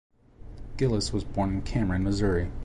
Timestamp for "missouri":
2.03-2.49